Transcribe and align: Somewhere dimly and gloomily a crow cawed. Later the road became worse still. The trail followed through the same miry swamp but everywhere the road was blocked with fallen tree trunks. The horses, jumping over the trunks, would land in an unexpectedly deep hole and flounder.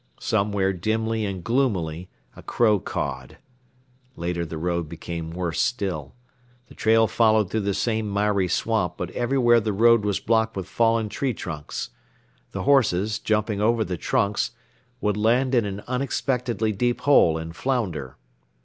Somewhere 0.19 0.73
dimly 0.73 1.25
and 1.25 1.43
gloomily 1.43 2.09
a 2.35 2.41
crow 2.41 2.79
cawed. 2.79 3.37
Later 4.15 4.47
the 4.47 4.57
road 4.57 4.89
became 4.89 5.29
worse 5.29 5.61
still. 5.61 6.15
The 6.69 6.73
trail 6.73 7.05
followed 7.05 7.51
through 7.51 7.59
the 7.69 7.75
same 7.75 8.11
miry 8.11 8.47
swamp 8.47 8.95
but 8.97 9.11
everywhere 9.11 9.59
the 9.59 9.73
road 9.73 10.03
was 10.03 10.19
blocked 10.19 10.55
with 10.57 10.65
fallen 10.67 11.07
tree 11.07 11.35
trunks. 11.35 11.91
The 12.49 12.63
horses, 12.63 13.19
jumping 13.19 13.61
over 13.61 13.83
the 13.83 13.95
trunks, 13.95 14.53
would 15.01 15.17
land 15.17 15.53
in 15.53 15.65
an 15.65 15.83
unexpectedly 15.85 16.71
deep 16.71 17.01
hole 17.01 17.37
and 17.37 17.55
flounder. 17.55 18.17